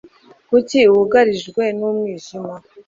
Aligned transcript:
Kuki 0.49 0.79
wugarijwe 0.93 1.63
numwijima 1.77 2.53